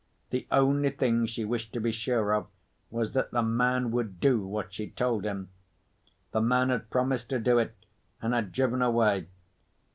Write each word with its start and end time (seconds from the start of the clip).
The 0.31 0.47
only 0.49 0.89
thing 0.89 1.27
she 1.27 1.45
wished 1.45 1.73
to 1.73 1.79
be 1.79 1.91
sure 1.91 2.33
of 2.33 2.47
was 2.89 3.11
that 3.11 3.29
the 3.29 3.43
man 3.43 3.91
would 3.91 4.19
do 4.19 4.47
what 4.47 4.73
she 4.73 4.89
told 4.89 5.25
him. 5.25 5.51
The 6.31 6.41
man 6.41 6.69
had 6.69 6.89
promised 6.89 7.29
to 7.29 7.37
do 7.37 7.59
it, 7.59 7.75
and 8.19 8.33
had 8.33 8.51
driven 8.51 8.81
away. 8.81 9.27